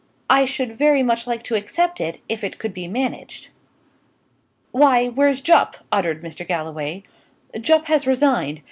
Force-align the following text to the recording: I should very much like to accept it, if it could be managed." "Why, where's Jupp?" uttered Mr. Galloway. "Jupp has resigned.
I 0.31 0.45
should 0.45 0.79
very 0.79 1.03
much 1.03 1.27
like 1.27 1.43
to 1.43 1.53
accept 1.53 2.01
it, 2.01 2.21
if 2.27 2.43
it 2.43 2.57
could 2.57 2.73
be 2.73 2.87
managed." 2.87 3.49
"Why, 4.71 5.05
where's 5.05 5.41
Jupp?" 5.41 5.77
uttered 5.91 6.23
Mr. 6.23 6.43
Galloway. 6.43 7.03
"Jupp 7.61 7.85
has 7.85 8.07
resigned. 8.07 8.59